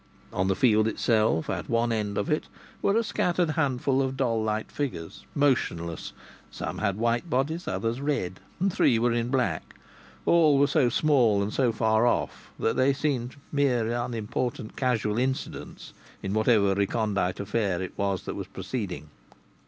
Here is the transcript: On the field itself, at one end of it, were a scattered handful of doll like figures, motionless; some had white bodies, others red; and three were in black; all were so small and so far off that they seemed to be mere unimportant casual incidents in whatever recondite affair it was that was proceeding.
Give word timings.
On 0.33 0.47
the 0.47 0.55
field 0.55 0.87
itself, 0.87 1.47
at 1.47 1.69
one 1.69 1.91
end 1.91 2.17
of 2.17 2.27
it, 2.27 2.45
were 2.81 2.97
a 2.97 3.03
scattered 3.03 3.51
handful 3.51 4.01
of 4.01 4.17
doll 4.17 4.41
like 4.41 4.71
figures, 4.71 5.27
motionless; 5.35 6.11
some 6.49 6.79
had 6.79 6.97
white 6.97 7.29
bodies, 7.29 7.67
others 7.67 8.01
red; 8.01 8.39
and 8.59 8.73
three 8.73 8.97
were 8.97 9.11
in 9.11 9.29
black; 9.29 9.75
all 10.25 10.57
were 10.57 10.65
so 10.65 10.89
small 10.89 11.43
and 11.43 11.53
so 11.53 11.71
far 11.71 12.07
off 12.07 12.49
that 12.57 12.75
they 12.77 12.93
seemed 12.93 13.33
to 13.33 13.37
be 13.37 13.41
mere 13.51 13.91
unimportant 13.93 14.75
casual 14.75 15.19
incidents 15.19 15.93
in 16.23 16.33
whatever 16.33 16.73
recondite 16.73 17.39
affair 17.39 17.79
it 17.79 17.95
was 17.95 18.23
that 18.23 18.33
was 18.33 18.47
proceeding. 18.47 19.11